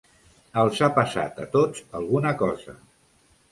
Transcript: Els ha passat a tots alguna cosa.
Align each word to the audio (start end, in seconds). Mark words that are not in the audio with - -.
Els 0.61 0.81
ha 0.85 0.89
passat 0.95 1.37
a 1.45 1.47
tots 1.57 1.85
alguna 2.01 2.35
cosa. 2.43 2.77